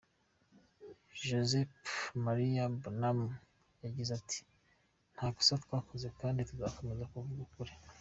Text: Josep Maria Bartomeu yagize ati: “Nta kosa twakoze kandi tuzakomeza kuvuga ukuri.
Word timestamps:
Josep 1.27 1.71
Maria 2.23 2.63
Bartomeu 2.81 3.39
yagize 3.83 4.11
ati: 4.19 4.39
“Nta 5.13 5.25
kosa 5.35 5.61
twakoze 5.63 6.07
kandi 6.19 6.47
tuzakomeza 6.49 7.09
kuvuga 7.11 7.41
ukuri. 7.47 7.73